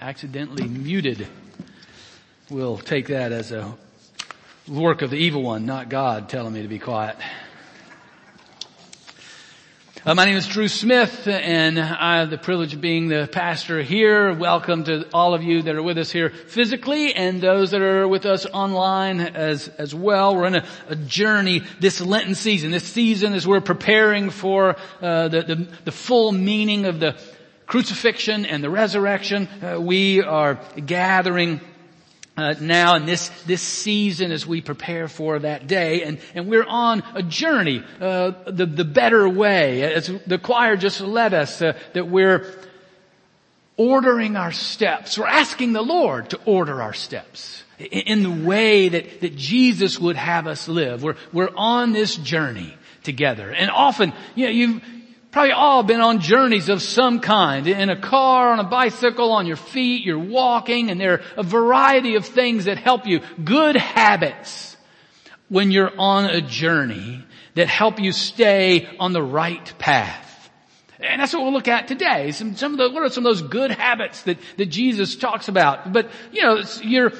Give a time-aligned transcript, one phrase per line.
[0.00, 1.26] accidentally muted.
[2.50, 3.74] We'll take that as a
[4.68, 7.16] work of the evil one, not God telling me to be quiet.
[10.06, 13.82] Uh, my name is Drew Smith and I have the privilege of being the pastor
[13.82, 14.32] here.
[14.32, 18.06] Welcome to all of you that are with us here physically and those that are
[18.06, 20.36] with us online as, as well.
[20.36, 22.70] We're in a, a journey this Lenten season.
[22.70, 27.16] This season as we're preparing for uh, the, the, the full meaning of the
[27.68, 29.46] crucifixion and the resurrection.
[29.62, 31.60] Uh, we are gathering
[32.36, 36.66] uh, now in this this season as we prepare for that day, and and we're
[36.66, 41.76] on a journey, uh, the the better way, as the choir just led us, uh,
[41.94, 42.46] that we're
[43.76, 45.18] ordering our steps.
[45.18, 50.16] We're asking the Lord to order our steps in the way that that Jesus would
[50.16, 51.02] have us live.
[51.02, 52.72] We're we're on this journey
[53.02, 54.80] together, and often, you know, you
[55.38, 57.68] Probably all been on journeys of some kind.
[57.68, 61.42] In a car, on a bicycle, on your feet, you're walking, and there are a
[61.44, 63.20] variety of things that help you.
[63.44, 64.76] Good habits
[65.48, 70.50] when you're on a journey that help you stay on the right path.
[70.98, 72.32] And that's what we'll look at today.
[72.32, 75.46] Some, some of the, what are some of those good habits that, that Jesus talks
[75.46, 75.92] about?
[75.92, 77.12] But, you know, you're,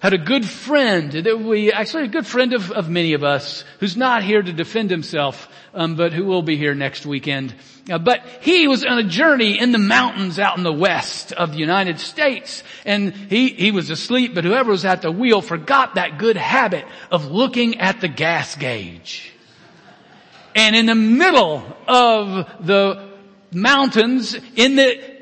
[0.00, 3.64] had a good friend that we, actually a good friend of, of many of us
[3.80, 7.54] who's not here to defend himself um, but who will be here next weekend.
[7.88, 11.52] Uh, but he was on a journey in the mountains out in the west of
[11.52, 14.34] the United States, and he he was asleep.
[14.34, 18.56] But whoever was at the wheel forgot that good habit of looking at the gas
[18.56, 19.32] gauge.
[20.54, 23.10] And in the middle of the
[23.52, 25.20] mountains, in the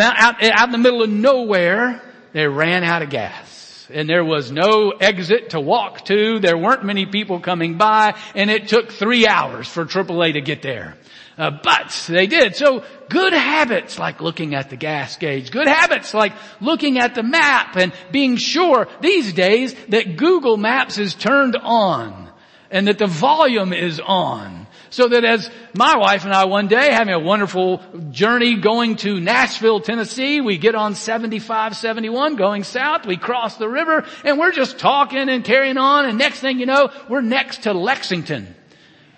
[0.00, 2.00] out, out in the middle of nowhere,
[2.32, 3.57] they ran out of gas
[3.90, 6.38] and there was no exit to walk to.
[6.38, 10.62] There weren't many people coming by and it took three hours for AAA to get
[10.62, 10.96] there.
[11.36, 12.56] Uh, but they did.
[12.56, 17.22] So good habits like looking at the gas gauge, good habits like looking at the
[17.22, 22.28] map and being sure these days that Google Maps is turned on
[22.70, 24.57] and that the volume is on.
[24.90, 29.20] So that as my wife and I one day having a wonderful journey going to
[29.20, 34.52] Nashville, Tennessee, we get on 75, 71 going south, we cross the river and we're
[34.52, 38.54] just talking and carrying on and next thing you know, we're next to Lexington.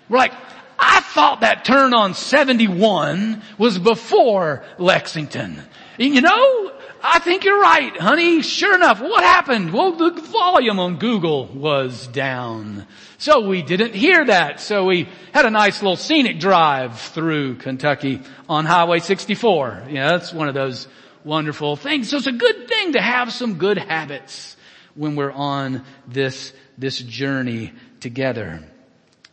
[0.09, 0.33] We're like,
[0.77, 5.61] I thought that turn on 71 was before Lexington.
[5.97, 6.71] You know,
[7.03, 8.41] I think you're right, honey.
[8.41, 9.71] Sure enough, what happened?
[9.71, 12.87] Well, the volume on Google was down.
[13.21, 14.59] So we didn't hear that.
[14.59, 19.83] So we had a nice little scenic drive through Kentucky on Highway 64.
[19.91, 20.87] Yeah, that's one of those
[21.23, 22.09] wonderful things.
[22.09, 24.57] So it's a good thing to have some good habits
[24.95, 28.63] when we're on this, this journey together.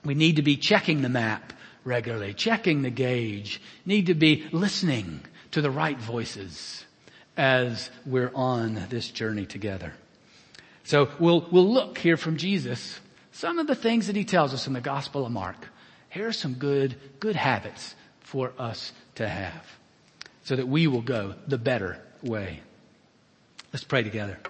[0.05, 5.23] We need to be checking the map regularly, checking the gauge, need to be listening
[5.53, 6.85] to the right voices
[7.39, 9.95] as we're on this journey together.
[10.85, 13.01] So we'll, we'll look here from Jesus
[13.39, 15.69] some of the things that he tells us in the Gospel of Mark.
[16.11, 19.65] Here are some good, good habits for us to have
[20.43, 22.63] so that we will go the better way.
[23.73, 24.41] Let's pray together.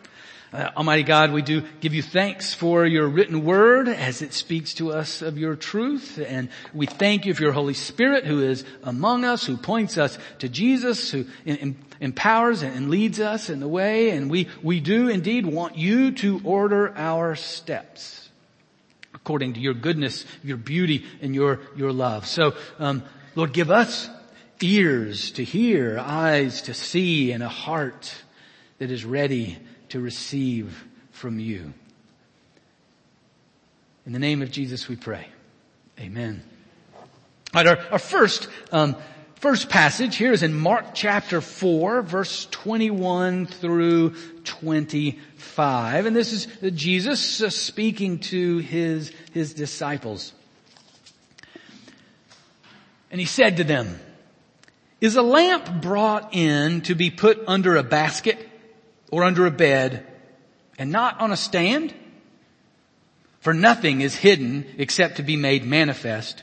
[0.55, 4.73] Uh, Almighty God, we do give you thanks for your written word as it speaks
[4.75, 6.19] to us of your truth.
[6.27, 10.17] And we thank you for your Holy Spirit who is among us, who points us
[10.39, 11.27] to Jesus, who
[12.01, 14.09] empowers and leads us in the way.
[14.13, 18.28] And we, we do indeed want you to order our steps
[19.29, 22.27] according to your goodness, your beauty, and your, your love.
[22.27, 23.03] So, um,
[23.35, 24.09] Lord, give us
[24.63, 28.11] ears to hear, eyes to see, and a heart
[28.79, 29.59] that is ready
[29.91, 31.75] to receive from you.
[34.07, 35.29] In the name of Jesus we pray.
[36.01, 36.43] Amen.
[37.55, 38.97] All right, our, our first, um,
[39.41, 46.07] first passage here is in Mark chapter 4, verse 21 through 25.
[46.07, 50.33] And this is Jesus uh, speaking to his, his disciples.
[53.11, 54.01] And he said to them,
[55.01, 58.49] is a lamp brought in to be put under a basket
[59.13, 60.05] or under a bed
[60.79, 61.95] and not on a stand?
[63.39, 66.43] For nothing is hidden except to be made manifest,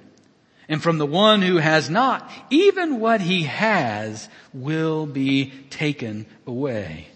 [0.71, 7.09] And from the one who has not, even what he has will be taken away.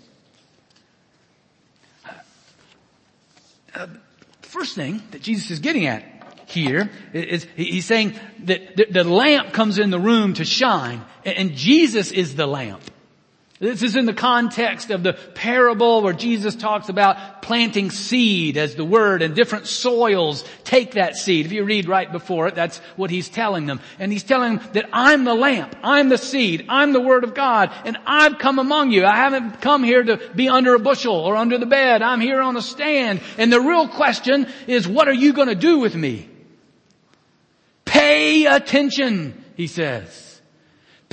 [3.73, 3.87] Uh,
[4.41, 6.03] first thing that Jesus is getting at
[6.47, 12.11] here is he's saying that the lamp comes in the room to shine and Jesus
[12.11, 12.81] is the lamp.
[13.57, 18.75] This is in the context of the parable where Jesus talks about planting seed as
[18.75, 21.45] the word and different soils take that seed.
[21.45, 23.79] If you read right before it, that's what he's telling them.
[23.97, 27.33] And he's telling them that I'm the lamp, I'm the seed, I'm the word of
[27.33, 29.05] God, and I've come among you.
[29.05, 32.01] I haven't come here to be under a bushel or under the bed.
[32.01, 33.21] I'm here on a stand.
[33.37, 36.27] And the real question is, what are you going to do with me?
[37.85, 40.24] Pay attention, he says.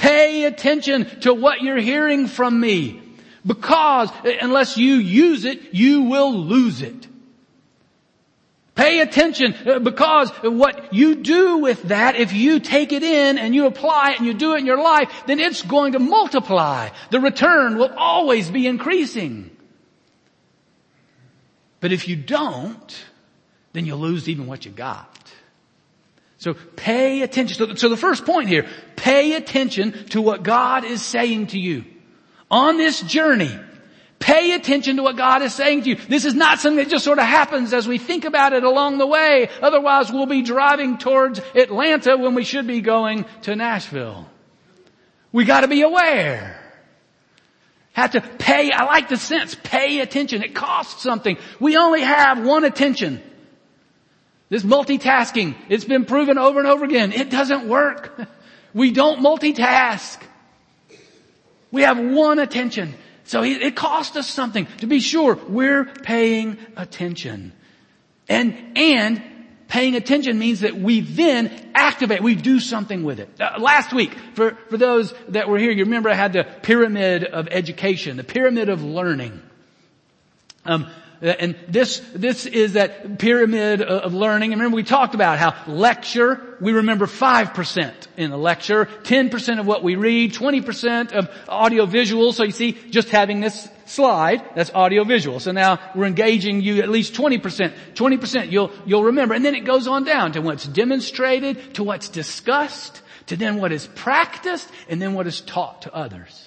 [0.03, 3.01] Pay attention to what you're hearing from me.
[3.47, 7.07] Because unless you use it, you will lose it.
[8.75, 13.55] Pay attention uh, because what you do with that, if you take it in and
[13.55, 16.89] you apply it and you do it in your life, then it's going to multiply.
[17.11, 19.57] The return will always be increasing.
[21.79, 23.05] But if you don't,
[23.73, 25.33] then you'll lose even what you got.
[26.43, 27.77] So pay attention.
[27.77, 28.67] So, the first point here,
[28.97, 31.85] pay attention to what God is saying to you.
[32.51, 33.57] On this journey,
[34.19, 35.95] pay attention to what God is saying to you.
[35.95, 38.99] This is not something that just sort of happens as we think about it along
[38.99, 39.51] the way.
[39.63, 44.29] Otherwise we'll be driving towards Atlanta when we should be going to Nashville.
[45.31, 46.59] We gotta be aware.
[47.93, 50.43] Have to pay, I like the sense, pay attention.
[50.43, 51.39] It costs something.
[51.61, 53.23] We only have one attention.
[54.53, 57.13] This multitasking, it's been proven over and over again.
[57.13, 58.21] It doesn't work.
[58.75, 60.19] We don't multitask.
[61.71, 62.95] We have one attention.
[63.25, 67.53] So it costs us something to be sure we're paying attention.
[68.31, 69.23] And, and
[69.69, 73.29] paying attention means that we then activate, we do something with it.
[73.39, 77.25] Uh, last week, for, for those that were here, you remember I had the pyramid
[77.25, 79.39] of education, the pyramid of learning.
[80.65, 80.91] Um,
[81.23, 84.53] and this, this is that pyramid of learning.
[84.53, 89.67] And remember we talked about how lecture, we remember 5% in a lecture, 10% of
[89.67, 92.33] what we read, 20% of audio visual.
[92.33, 95.39] So you see, just having this slide, that's audio visual.
[95.39, 97.73] So now we're engaging you at least 20%.
[97.95, 99.35] 20% you'll, you'll remember.
[99.35, 103.71] And then it goes on down to what's demonstrated, to what's discussed, to then what
[103.71, 106.42] is practiced, and then what is taught to others.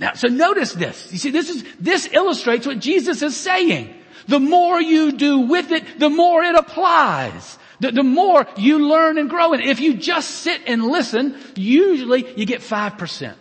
[0.00, 1.12] Now, so notice this.
[1.12, 3.94] You see, this is, this illustrates what Jesus is saying.
[4.26, 7.58] The more you do with it, the more it applies.
[7.80, 9.52] The, the more you learn and grow.
[9.52, 13.34] And if you just sit and listen, usually you get 5%.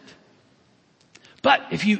[1.42, 2.00] But if you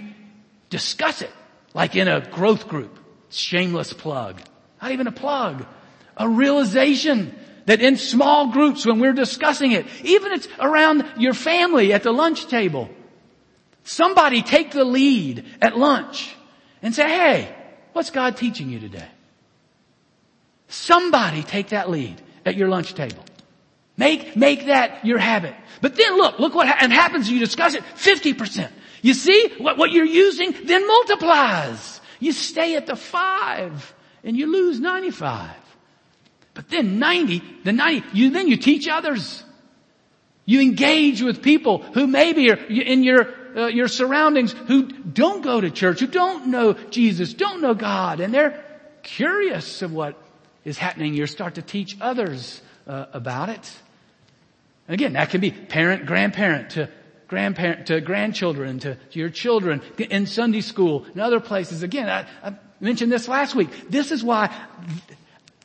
[0.70, 1.32] discuss it,
[1.74, 3.00] like in a growth group,
[3.30, 4.42] shameless plug,
[4.82, 5.66] not even a plug,
[6.18, 7.34] a realization
[7.66, 12.12] that in small groups when we're discussing it, even it's around your family at the
[12.12, 12.90] lunch table,
[13.84, 16.36] Somebody take the lead at lunch
[16.82, 17.56] and say, hey,
[17.94, 19.08] what's God teaching you today?
[20.68, 23.24] Somebody take that lead at your lunch table.
[23.98, 25.54] Make, make that your habit.
[25.82, 28.72] But then look, look what ha- happens you discuss it, 50%.
[29.02, 32.02] You see, what, what you're using then multiplies.
[32.20, 33.94] You stay at the five
[34.24, 35.52] and you lose 95.
[36.54, 39.44] But then 90, the 90, you, then you teach others.
[40.46, 45.62] You engage with people who maybe are in your uh, your surroundings who don't go
[45.62, 48.64] to church, who don't know Jesus, don't know God, and they're
[49.04, 50.18] curious of what
[50.64, 51.14] is happening.
[51.14, 53.72] You start to teach others uh, about it.
[54.88, 56.90] Again, that can be parent, grandparent to
[57.28, 61.82] grandparent to grandchildren to, to your children in Sunday school and other places.
[61.82, 63.90] Again, I, I mentioned this last week.
[63.90, 64.56] This is why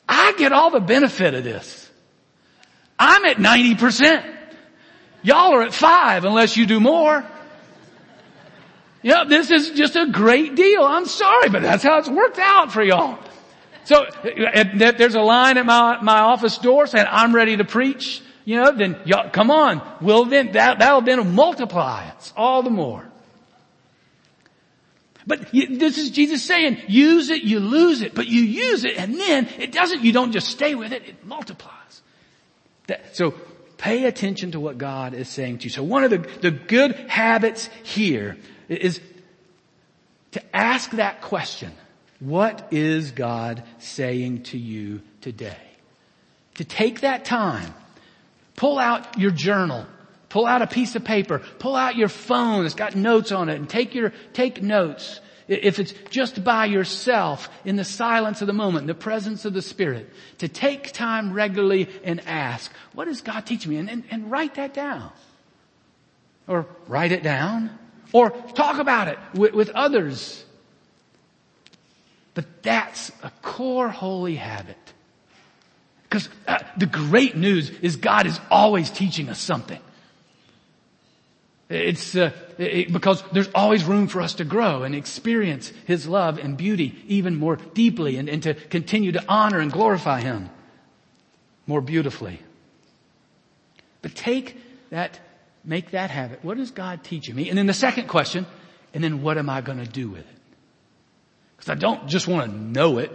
[0.07, 1.89] I get all the benefit of this.
[2.97, 4.37] I'm at 90%.
[5.21, 7.23] Y'all are at five unless you do more.
[9.01, 10.83] Yeah, this is just a great deal.
[10.83, 13.17] I'm sorry, but that's how it's worked out for y'all.
[13.85, 17.57] So eh, eh, if there's a line at my, my office door saying I'm ready
[17.57, 19.81] to preach, you know, then y'all, come on.
[20.01, 22.09] Well then, that, that'll then multiply.
[22.09, 23.05] It's all the more.
[25.25, 29.15] But this is Jesus saying, use it, you lose it, but you use it and
[29.15, 32.01] then it doesn't, you don't just stay with it, it multiplies.
[32.87, 33.35] That, so
[33.77, 35.69] pay attention to what God is saying to you.
[35.69, 38.37] So one of the, the good habits here
[38.77, 39.01] is
[40.31, 41.71] to ask that question.
[42.19, 45.57] What is God saying to you today?
[46.55, 47.73] To take that time,
[48.55, 49.85] pull out your journal,
[50.27, 53.55] pull out a piece of paper, pull out your phone that's got notes on it
[53.55, 55.21] and take your, take notes.
[55.47, 59.53] If it's just by yourself in the silence of the moment, in the presence of
[59.53, 63.77] the Spirit, to take time regularly and ask, what is God teaching me?
[63.77, 65.09] And, and, and write that down.
[66.47, 67.79] Or write it down
[68.13, 70.43] or talk about it with, with others.
[72.33, 74.77] But that's a core holy habit.
[76.03, 79.79] Because uh, the great news is God is always teaching us something.
[81.69, 86.39] It's uh, it, because there's always room for us to grow and experience His love
[86.39, 90.49] and beauty even more deeply and, and to continue to honor and glorify Him
[91.67, 92.39] more beautifully.
[94.01, 94.57] But take
[94.89, 95.19] that,
[95.63, 96.43] make that habit.
[96.43, 97.49] What is God teaching me?
[97.49, 98.45] And then the second question,
[98.93, 100.37] and then what am I going to do with it?
[101.55, 103.11] Because I don't just want to know it.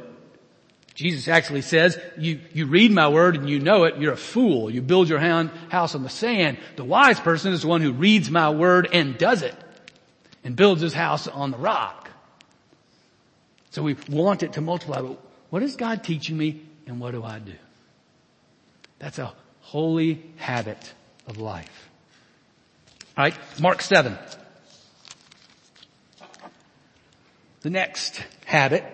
[0.94, 4.70] Jesus actually says, you, you read my word and you know it, you're a fool.
[4.70, 6.58] You build your house on the sand.
[6.76, 9.56] The wise person is the one who reads my word and does it
[10.44, 12.10] and builds his house on the rock.
[13.70, 15.18] So we want it to multiply, but
[15.50, 17.54] what is God teaching me and what do I do?
[19.00, 19.32] That's a
[19.62, 20.92] holy habit
[21.26, 21.90] of life.
[23.16, 24.18] Alright, Mark 7.
[27.62, 28.85] The next habit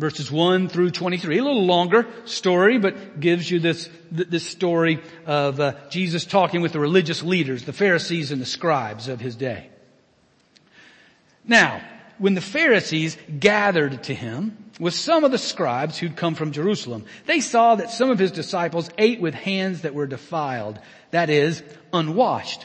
[0.00, 1.38] verses 1 through 23.
[1.38, 6.72] A little longer story, but gives you this, this story of uh, Jesus talking with
[6.72, 9.68] the religious leaders, the Pharisees and the scribes of his day.
[11.44, 11.82] Now,
[12.16, 17.04] when the Pharisees gathered to him with some of the scribes who'd come from Jerusalem,
[17.26, 20.78] they saw that some of his disciples ate with hands that were defiled,
[21.10, 22.64] that is, unwashed.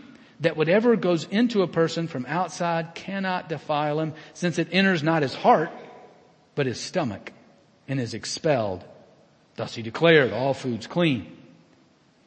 [0.41, 5.21] that whatever goes into a person from outside cannot defile him since it enters not
[5.21, 5.71] his heart,
[6.55, 7.31] but his stomach
[7.87, 8.83] and is expelled.
[9.55, 11.37] Thus he declared all foods clean.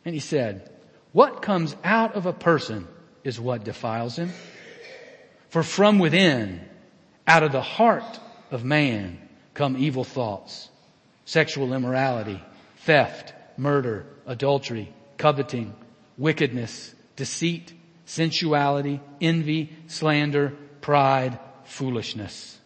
[0.04, 0.70] And he said,
[1.12, 2.86] what comes out of a person
[3.24, 4.32] is what defiles him.
[5.48, 6.60] For from within,
[7.26, 9.20] out of the heart of man
[9.54, 10.68] come evil thoughts,
[11.24, 12.42] sexual immorality,
[12.78, 15.74] theft, murder, adultery, coveting,
[16.18, 17.72] wickedness, deceit,
[18.04, 22.58] sensuality, envy, slander, pride, foolishness.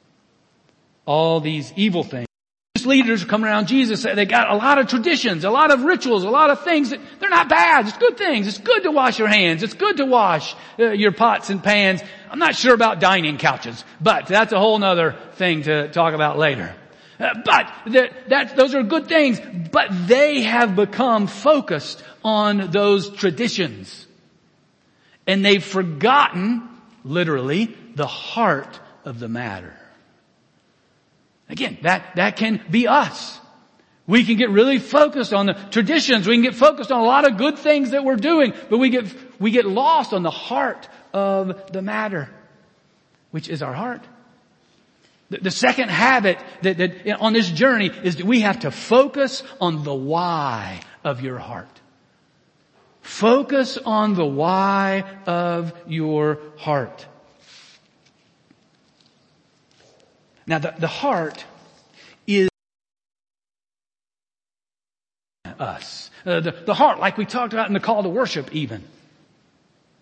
[1.07, 2.26] All these evil things.
[2.75, 6.23] These leaders come around Jesus, they got a lot of traditions, a lot of rituals,
[6.23, 7.88] a lot of things that they're not bad.
[7.88, 8.47] It's good things.
[8.47, 9.62] It's good to wash your hands.
[9.62, 12.02] It's good to wash uh, your pots and pans.
[12.30, 16.38] I'm not sure about dining couches, but that's a whole other thing to talk about
[16.38, 16.75] later.
[17.18, 19.40] Uh, but that, that, those are good things,
[19.73, 24.07] but they have become focused on those traditions.
[25.28, 26.68] And they've forgotten,
[27.04, 29.75] literally, the heart of the matter.
[31.49, 33.38] Again, that, that can be us.
[34.06, 36.26] We can get really focused on the traditions.
[36.26, 38.88] We can get focused on a lot of good things that we're doing, but we
[38.88, 39.04] get,
[39.38, 42.30] we get lost on the heart of the matter,
[43.30, 44.02] which is our heart.
[45.28, 49.42] The, the second habit that, that on this journey is that we have to focus
[49.61, 51.77] on the why of your heart.
[53.18, 57.04] Focus on the why of your heart.
[60.46, 61.44] Now the, the heart
[62.28, 62.48] is
[65.58, 66.12] us.
[66.25, 68.84] Uh, the, the heart, like we talked about in the call to worship even.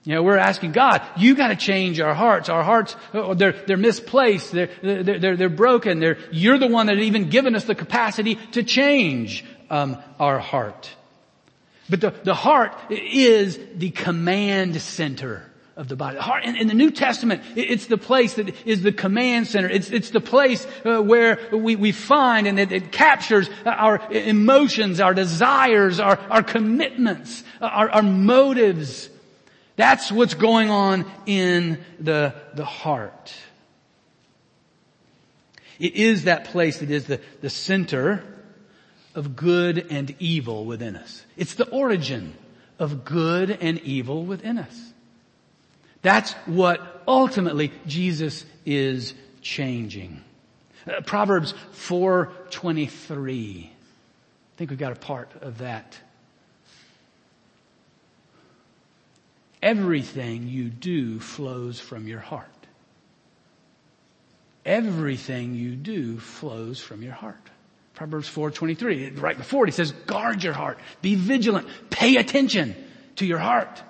[0.04, 2.50] You know, we're asking God, you gotta change our hearts.
[2.50, 4.52] Our hearts, oh, they're, they're misplaced.
[4.52, 6.00] They're, they're, they're, they're broken.
[6.00, 10.94] They're, you're the one that even given us the capacity to change, um, our heart.
[11.88, 15.45] But the, the heart is the command center
[15.76, 16.16] of the body.
[16.16, 19.47] The heart, in, in the New Testament, it, it's the place that is the command
[19.47, 19.69] center.
[19.69, 25.00] It's, it's the place uh, where we, we find and it, it, captures our emotions,
[25.00, 29.11] our desires, our, our commitments, our, our motives.
[29.76, 33.35] That's what's going on in the, the heart.
[35.78, 38.25] It is that place that is the, the center
[39.16, 41.26] of good and evil within us.
[41.37, 42.35] It's the origin
[42.78, 44.92] of good and evil within us.
[46.02, 50.23] That's what ultimately Jesus is changing.
[50.87, 53.70] Uh, Proverbs 4:23.
[53.73, 55.99] I think we've got a part of that
[59.66, 62.46] Everything you do flows from your heart.
[64.64, 67.50] Everything you do flows from your heart.
[67.97, 70.79] Proverbs 4:23, right before it, he says, guard your heart.
[71.00, 71.67] Be vigilant.
[71.91, 72.76] Pay attention
[73.17, 73.83] to your heart.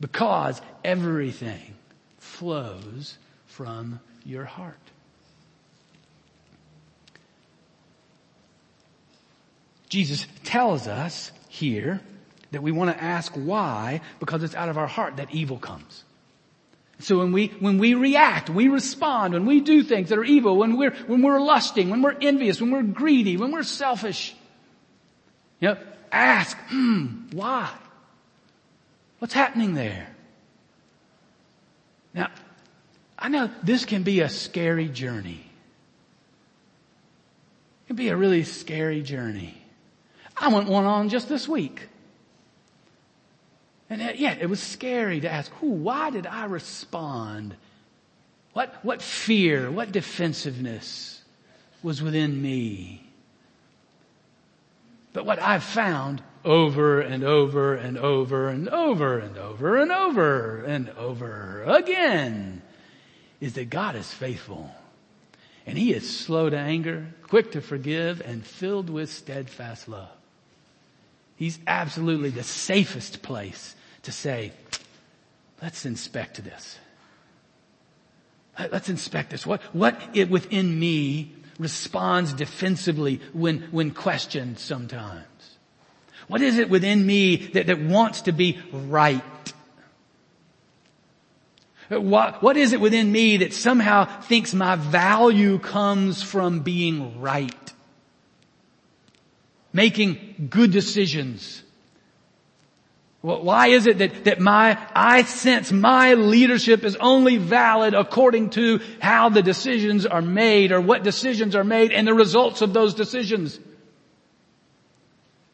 [0.00, 1.74] Because everything
[2.18, 4.78] flows from your heart.
[9.88, 12.00] Jesus tells us here
[12.52, 16.04] that we want to ask why because it's out of our heart that evil comes.
[17.00, 20.56] So when we, when we react, we respond, when we do things that are evil,
[20.56, 24.34] when we're, when we're lusting, when we're envious, when we're greedy, when we're selfish,
[25.60, 25.76] you know,
[26.12, 27.70] ask, hmm, why?
[29.18, 30.08] What's happening there?
[32.14, 32.30] Now,
[33.18, 35.44] I know this can be a scary journey.
[37.84, 39.56] It can be a really scary journey.
[40.36, 41.89] I went one on just this week.
[43.90, 47.56] And yet it was scary to ask, who, why did I respond?
[48.52, 51.20] What, what fear, what defensiveness
[51.82, 53.04] was within me?
[55.12, 60.64] But what I've found over and over and over and over and over and over
[60.64, 62.62] and over again
[63.40, 64.70] is that God is faithful.
[65.66, 70.10] And He is slow to anger, quick to forgive, and filled with steadfast love.
[71.34, 74.52] He's absolutely the safest place to say,
[75.62, 76.78] let's inspect this.
[78.58, 79.46] Let's inspect this.
[79.46, 85.24] What, what it within me responds defensively when, when questioned sometimes?
[86.28, 89.22] What is it within me that, that wants to be right?
[91.88, 97.72] What, what is it within me that somehow thinks my value comes from being right?
[99.72, 101.62] Making good decisions
[103.22, 108.80] why is it that, that my, I sense my leadership is only valid according to
[108.98, 112.94] how the decisions are made or what decisions are made and the results of those
[112.94, 113.58] decisions?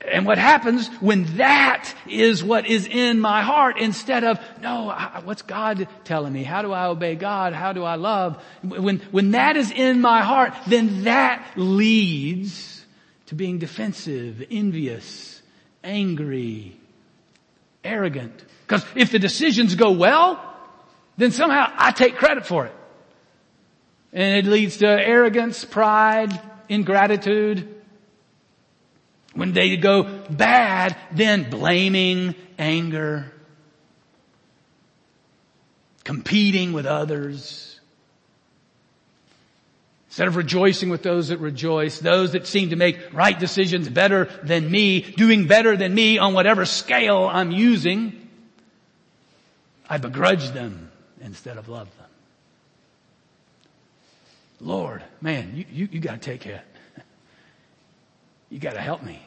[0.01, 5.43] And what happens when that is what is in my heart instead of, no, what's
[5.43, 6.45] God telling me?
[6.45, 7.53] How do I obey God?
[7.53, 8.41] How do I love?
[8.63, 12.85] When, when that is in my heart, then that leads
[13.27, 15.43] to being defensive, envious,
[15.83, 16.76] angry,
[17.87, 18.45] arrogant.
[18.67, 20.43] Because if the decisions go well,
[21.17, 22.75] then somehow I take credit for it.
[24.13, 27.75] And it leads to arrogance, pride, ingratitude.
[29.35, 33.33] When they go bad, then blaming, anger,
[36.05, 37.76] competing with others.
[40.17, 44.25] Instead of rejoicing with those that rejoice, those that seem to make right decisions better
[44.43, 48.27] than me, doing better than me on whatever scale I'm using,
[49.91, 52.09] I begrudge them instead of love them.
[54.63, 56.63] Lord, man, you, you, you gotta take it.
[58.49, 59.21] You gotta help me.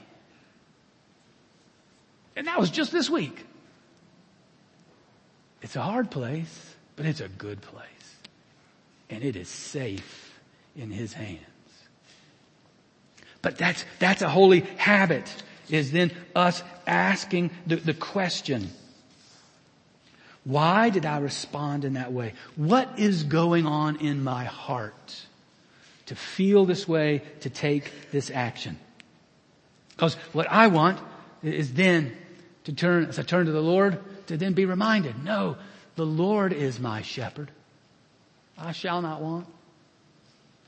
[2.36, 3.46] And that was just this week.
[5.62, 7.86] It's a hard place, but it's a good place.
[9.12, 10.29] And it is safe
[10.80, 11.40] in his hands.
[13.42, 18.70] But that's, that's a holy habit is then us asking the, the question,
[20.44, 22.34] why did I respond in that way?
[22.56, 25.26] What is going on in my heart
[26.08, 28.80] to feel this way, to take this action?
[29.90, 31.00] Because what I want
[31.44, 32.16] is then
[32.64, 35.58] to turn, as I turn to the Lord, to then be reminded, no,
[35.96, 37.52] the Lord is my shepherd.
[38.58, 39.48] I shall not want.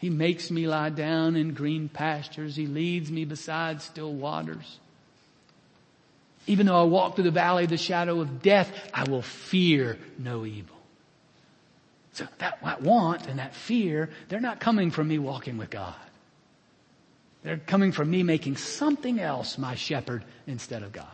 [0.01, 2.55] He makes me lie down in green pastures.
[2.55, 4.79] He leads me beside still waters.
[6.47, 9.99] Even though I walk through the valley of the shadow of death, I will fear
[10.17, 10.75] no evil.
[12.13, 15.93] So that, that want and that fear, they're not coming from me walking with God.
[17.43, 21.05] They're coming from me making something else my shepherd instead of God.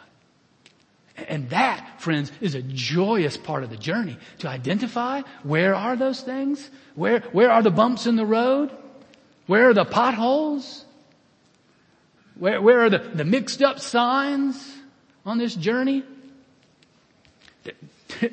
[1.27, 6.21] And that, friends, is a joyous part of the journey to identify where are those
[6.21, 6.69] things?
[6.95, 8.71] Where, where are the bumps in the road?
[9.47, 10.85] Where are the potholes?
[12.35, 14.75] Where, where are the, the mixed up signs
[15.25, 16.03] on this journey?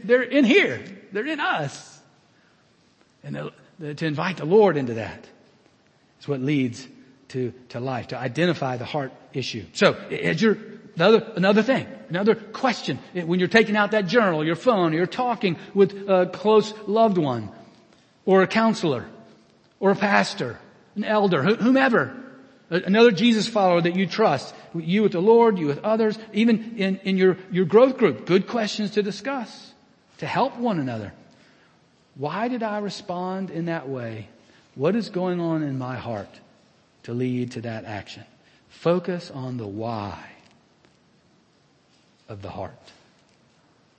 [0.05, 0.85] They're in here.
[1.13, 1.99] They're in us.
[3.23, 5.27] And the, to invite the Lord into that
[6.21, 6.87] is what leads
[7.29, 9.65] to, to life, to identify the heart issue.
[9.73, 10.59] So, as you're,
[10.97, 15.57] another, another thing, another question, when you're taking out that journal, your phone, you're talking
[15.75, 17.51] with a close loved one,
[18.25, 19.07] or a counselor,
[19.81, 20.59] or a pastor,
[20.97, 22.17] an elder, whomever,
[22.71, 26.97] another Jesus follower that you trust, you with the Lord, you with others, even in,
[27.05, 29.73] in your, your growth group, good questions to discuss,
[30.19, 31.13] to help one another.
[32.15, 34.29] Why did I respond in that way?
[34.75, 36.41] What is going on in my heart
[37.05, 38.25] to lead to that action?
[38.69, 40.34] Focus on the why
[42.29, 42.79] of the heart.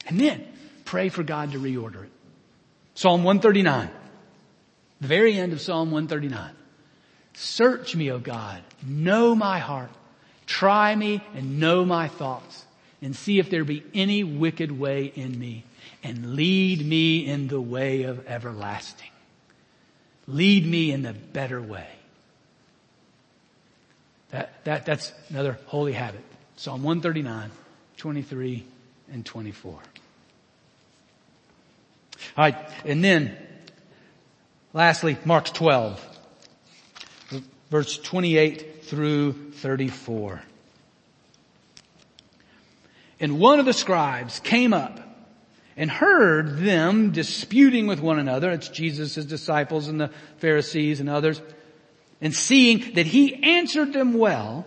[0.08, 0.46] And then
[0.86, 2.12] pray for God to reorder it.
[2.94, 3.90] Psalm 139.
[5.02, 6.52] The very end of Psalm 139.
[7.34, 8.62] Search me, O God.
[8.86, 9.92] Know my heart.
[10.46, 12.66] Try me and know my thoughts
[13.02, 15.64] and see if there be any wicked way in me
[16.04, 19.10] and lead me in the way of everlasting.
[20.28, 21.88] Lead me in the better way.
[24.30, 26.24] That, that, that's another holy habit.
[26.58, 27.52] Psalm 139,
[27.98, 28.66] 23,
[29.12, 29.74] and 24.
[29.74, 29.82] All
[32.38, 32.56] right,
[32.86, 33.36] and then,
[34.74, 36.04] lastly, Mark 12,
[37.70, 40.42] verse 28 through 34.
[43.20, 45.00] And one of the scribes came up
[45.78, 48.52] and heard them disputing with one another.
[48.52, 51.42] It's Jesus, disciples and the Pharisees and others.
[52.22, 54.66] And seeing that he answered them well,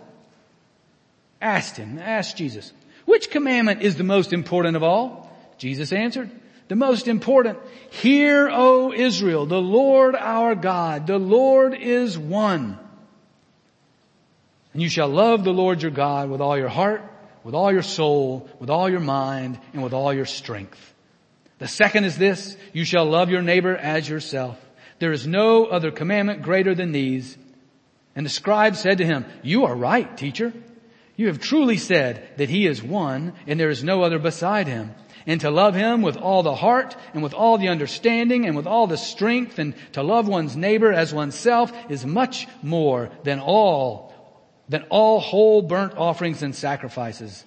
[1.41, 2.73] asked him, asked Jesus,
[3.09, 5.29] which commandment is the most important of all?
[5.57, 6.31] Jesus answered,
[6.69, 7.57] the most important,
[7.89, 12.77] hear, O Israel, the Lord our God, the Lord is one.
[14.71, 17.01] And you shall love the Lord your God with all your heart,
[17.43, 20.93] with all your soul, with all your mind, and with all your strength.
[21.57, 24.63] The second is this, you shall love your neighbor as yourself.
[24.99, 27.35] There is no other commandment greater than these.
[28.15, 30.53] And the scribe said to him, you are right, teacher.
[31.19, 34.95] You have truly said that he is one and there is no other beside him.
[35.27, 38.65] And to love him with all the heart and with all the understanding and with
[38.65, 44.13] all the strength and to love one's neighbor as oneself is much more than all,
[44.69, 47.43] than all whole burnt offerings and sacrifices.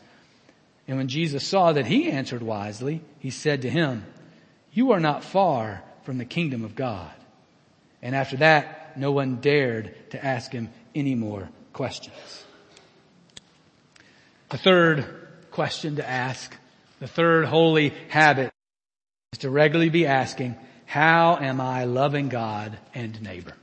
[0.87, 4.05] And when Jesus saw that he answered wisely, he said to him,
[4.75, 7.11] you are not far from the kingdom of God.
[8.03, 12.45] And after that, no one dared to ask him any more questions.
[14.53, 15.07] The third
[15.51, 16.55] question to ask,
[17.01, 18.53] the third holy habit
[19.33, 23.55] is to regularly be asking, how am I loving God and neighbor?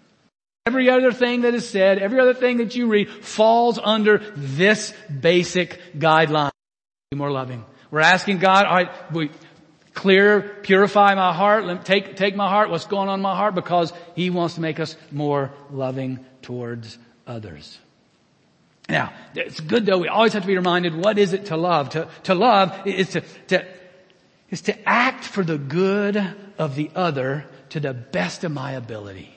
[0.65, 4.91] Every other thing that is said, every other thing that you read falls under this
[5.21, 6.49] basic guideline
[7.11, 7.63] be more loving.
[7.91, 9.29] We're asking God, all right, we
[9.93, 13.53] clear, purify my heart, let, take, take my heart, what's going on in my heart,
[13.53, 16.97] because He wants to make us more loving towards
[17.27, 17.77] others.
[18.89, 21.89] Now, it's good though, we always have to be reminded, what is it to love?
[21.89, 23.65] To, to love is to, to,
[24.49, 26.17] is to act for the good
[26.57, 29.31] of the other to the best of my ability.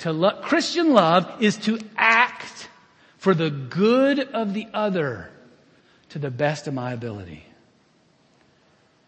[0.00, 2.68] To love, Christian love is to act
[3.18, 5.28] for the good of the other
[6.10, 7.44] to the best of my ability.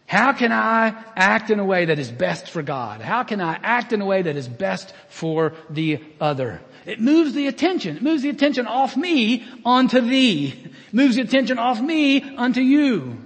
[0.05, 3.01] How can I act in a way that is best for God?
[3.01, 6.61] How can I act in a way that is best for the other?
[6.85, 7.97] It moves the attention.
[7.97, 10.47] It moves the attention off me onto thee.
[10.47, 13.17] It moves the attention off me onto you.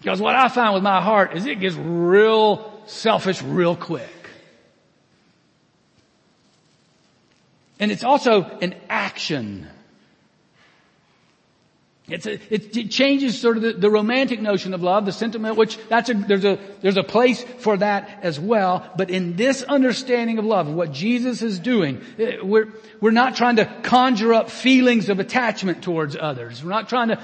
[0.00, 4.08] Because what I find with my heart is it gets real selfish real quick.
[7.80, 9.68] And it's also an action.
[12.08, 15.56] It's a, it, it, changes sort of the, the, romantic notion of love, the sentiment,
[15.56, 18.90] which that's a, there's a, there's a place for that as well.
[18.96, 22.68] But in this understanding of love, what Jesus is doing, eh, we're,
[23.02, 26.64] we're not trying to conjure up feelings of attachment towards others.
[26.64, 27.20] We're not trying to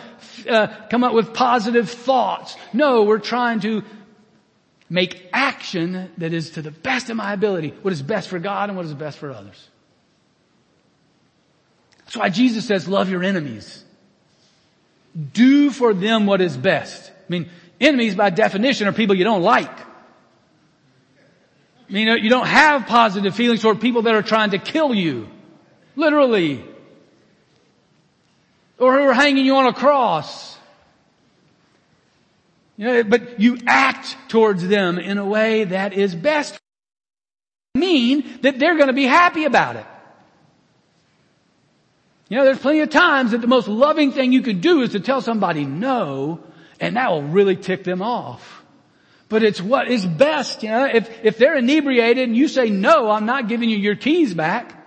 [0.50, 2.54] uh, come up with positive thoughts.
[2.74, 3.82] No, we're trying to
[4.90, 8.68] make action that is to the best of my ability what is best for God
[8.68, 9.70] and what is best for others.
[12.00, 13.83] That's why Jesus says, love your enemies.
[15.32, 17.10] Do for them what is best.
[17.10, 17.48] I mean,
[17.80, 19.70] enemies by definition are people you don't like.
[21.88, 25.28] I mean, you don't have positive feelings toward people that are trying to kill you.
[25.96, 26.64] Literally.
[28.78, 30.58] Or who are hanging you on a cross.
[32.76, 36.58] You know, but you act towards them in a way that is best.
[37.76, 39.86] Mean that they're going to be happy about it.
[42.28, 44.92] You know, there's plenty of times that the most loving thing you can do is
[44.92, 46.40] to tell somebody no,
[46.80, 48.62] and that will really tick them off.
[49.28, 53.10] But it's what is best, you know, if, if they're inebriated and you say no,
[53.10, 54.86] I'm not giving you your keys back,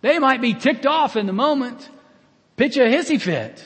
[0.00, 1.88] they might be ticked off in the moment,
[2.56, 3.64] pitch a hissy fit.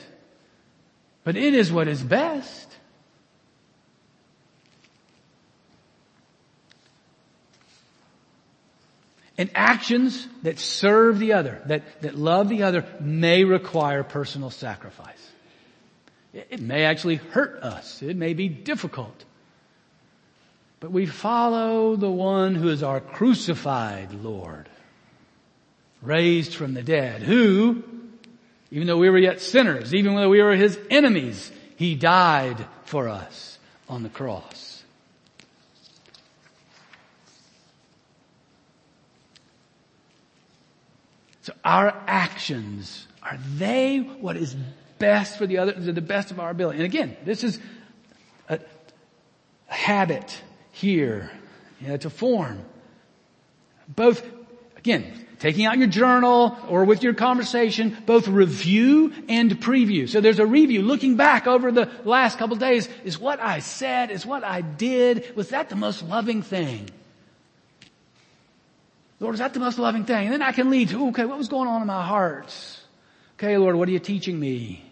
[1.23, 2.68] But it is what is best.
[9.39, 15.31] And actions that serve the other, that, that love the other, may require personal sacrifice.
[16.33, 18.01] It, it may actually hurt us.
[18.01, 19.23] It may be difficult.
[20.81, 24.67] But we follow the one who is our crucified Lord,
[26.01, 27.85] raised from the dead, who,
[28.71, 33.07] even though we were yet sinners, even though we were his enemies, he died for
[33.07, 34.68] us on the cross.
[41.49, 44.55] So our actions, are they what is
[44.99, 46.77] best for the other, to the best of our ability?
[46.77, 47.59] And again, this is
[48.49, 48.59] a,
[49.65, 51.31] habit here,
[51.81, 52.63] you know, to form.
[53.87, 54.23] Both,
[54.77, 60.07] again, taking out your journal or with your conversation, both review and preview.
[60.07, 62.87] So there's a review looking back over the last couple days.
[63.03, 66.91] Is what I said, is what I did, was that the most loving thing?
[69.19, 70.25] Lord, is that the most loving thing?
[70.25, 72.55] And then I can lead to, okay, what was going on in my heart?
[73.37, 74.83] Okay, Lord, what are you teaching me?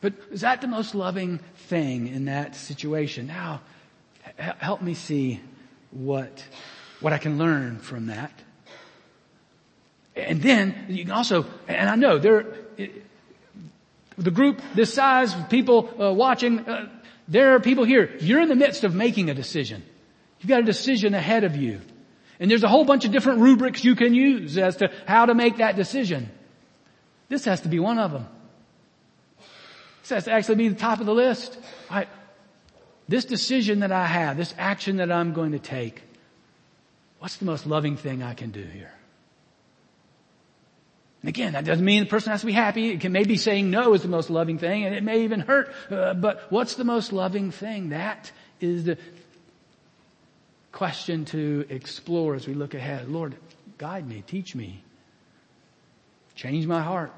[0.00, 3.26] But is that the most loving thing in that situation?
[3.26, 3.62] Now,
[4.36, 5.40] help me see
[5.90, 6.44] what,
[7.00, 8.32] what I can learn from that.
[10.14, 12.46] And then you can also, and I know there,
[14.18, 16.88] the group this size, people uh, watching, uh,
[17.28, 18.16] there are people here.
[18.20, 19.82] You're in the midst of making a decision.
[20.40, 21.80] You've got a decision ahead of you.
[22.38, 25.34] And there's a whole bunch of different rubrics you can use as to how to
[25.34, 26.30] make that decision.
[27.28, 28.26] This has to be one of them.
[30.02, 31.58] This has to actually be the top of the list.
[31.90, 32.08] Right.
[33.08, 36.02] This decision that I have, this action that I'm going to take,
[37.18, 38.92] what's the most loving thing I can do here?
[41.22, 42.90] And again, that doesn't mean the person has to be happy.
[42.90, 45.72] It can maybe saying no is the most loving thing, and it may even hurt.
[45.90, 47.88] Uh, but what's the most loving thing?
[47.88, 48.98] That is the,
[50.76, 53.08] question to explore as we look ahead.
[53.08, 53.34] Lord,
[53.78, 54.82] guide me, teach me,
[56.34, 57.10] change my heart.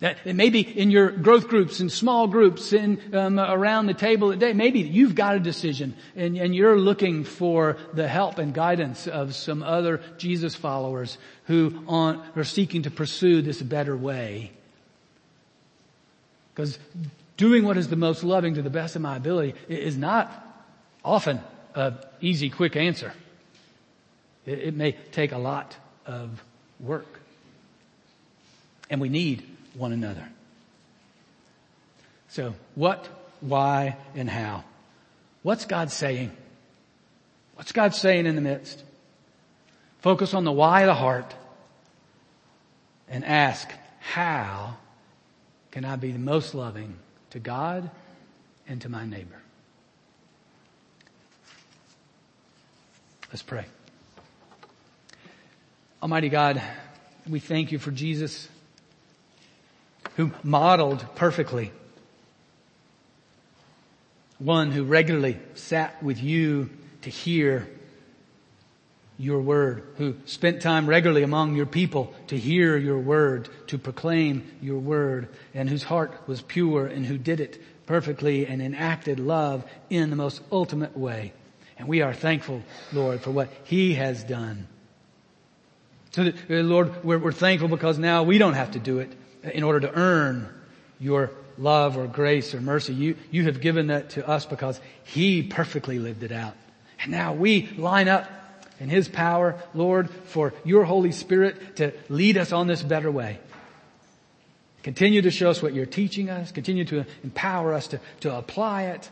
[0.00, 3.94] That it may be in your growth groups and small groups in um, around the
[3.94, 4.52] table today.
[4.52, 9.34] Maybe you've got a decision and, and you're looking for the help and guidance of
[9.34, 14.52] some other Jesus followers who on, are seeking to pursue this better way.
[16.52, 16.78] Because
[17.38, 20.30] doing what is the most loving to the best of my ability is not
[21.02, 21.40] often
[21.74, 23.12] an easy, quick answer.
[24.46, 26.42] It, it may take a lot of
[26.80, 27.20] work.
[28.90, 29.42] And we need
[29.74, 30.28] one another.
[32.28, 33.08] So what,
[33.40, 34.64] why, and how?
[35.42, 36.32] What's God saying?
[37.54, 38.82] What's God saying in the midst?
[40.00, 41.34] Focus on the why of the heart
[43.08, 44.76] and ask, how
[45.70, 46.96] can I be the most loving
[47.30, 47.90] to God
[48.66, 49.43] and to my neighbor?
[53.34, 53.64] Let's pray.
[56.00, 56.62] Almighty God,
[57.28, 58.48] we thank you for Jesus
[60.14, 61.72] who modeled perfectly.
[64.38, 66.70] One who regularly sat with you
[67.02, 67.68] to hear
[69.18, 74.48] your word, who spent time regularly among your people to hear your word, to proclaim
[74.62, 79.64] your word, and whose heart was pure and who did it perfectly and enacted love
[79.90, 81.32] in the most ultimate way.
[81.78, 84.68] And we are thankful, Lord, for what He has done.
[86.12, 89.12] So that, uh, Lord, we're, we're thankful because now we don't have to do it
[89.42, 90.48] in order to earn
[91.00, 92.94] your love or grace or mercy.
[92.94, 96.54] You, you have given that to us because He perfectly lived it out.
[97.00, 98.30] And now we line up
[98.78, 103.40] in His power, Lord, for your Holy Spirit to lead us on this better way.
[104.84, 106.52] Continue to show us what you're teaching us.
[106.52, 109.10] Continue to empower us to, to apply it.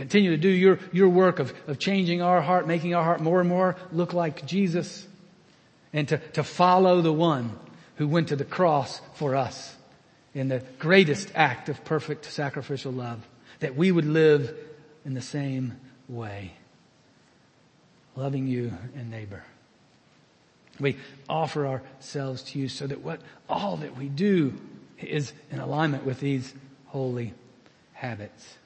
[0.00, 3.38] Continue to do your, your work of, of changing our heart, making our heart more
[3.38, 5.06] and more look like Jesus.
[5.92, 7.54] and to, to follow the one
[7.96, 9.76] who went to the cross for us
[10.32, 14.56] in the greatest act of perfect sacrificial love, that we would live
[15.04, 16.54] in the same way,
[18.16, 19.44] loving you and neighbor.
[20.80, 20.96] We
[21.28, 24.54] offer ourselves to you so that what all that we do
[24.96, 26.54] is in alignment with these
[26.86, 27.34] holy
[27.92, 28.56] habits.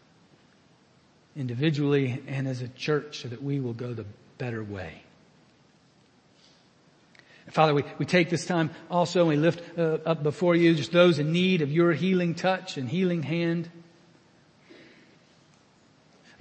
[1.36, 4.06] Individually and as a church so that we will go the
[4.38, 5.02] better way.
[7.50, 10.92] Father, we, we take this time also and we lift uh, up before you just
[10.92, 13.70] those in need of your healing touch and healing hand.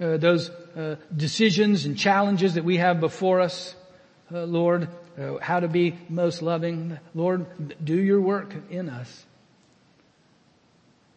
[0.00, 3.74] Uh, those uh, decisions and challenges that we have before us,
[4.32, 6.98] uh, Lord, uh, how to be most loving.
[7.14, 7.46] Lord,
[7.84, 9.26] do your work in us.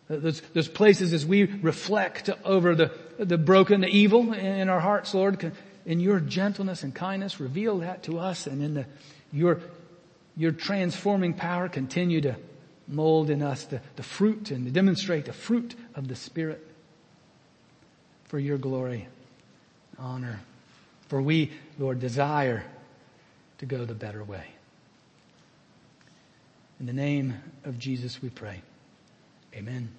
[0.10, 4.80] Uh, those, those places as we reflect over the, the broken, the evil in our
[4.80, 5.52] hearts, Lord,
[5.86, 8.86] in your gentleness and kindness, reveal that to us and in the,
[9.32, 9.60] your,
[10.36, 12.36] your transforming power continue to
[12.88, 16.66] mold in us the, the fruit and to demonstrate the fruit of the Spirit
[18.26, 19.08] for your glory,
[19.98, 20.40] honor.
[21.10, 22.66] For we, Lord, desire
[23.60, 24.46] to go the better way.
[26.80, 28.62] In the name of Jesus we pray.
[29.58, 29.90] Amen.